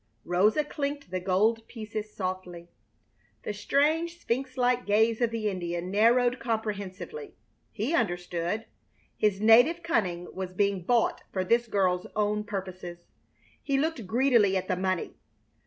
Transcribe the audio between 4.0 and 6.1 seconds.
sphinx like gaze of the Indian